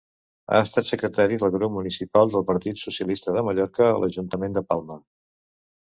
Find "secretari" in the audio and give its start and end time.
0.87-1.37